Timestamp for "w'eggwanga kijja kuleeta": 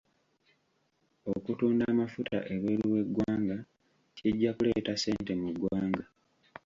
2.93-4.93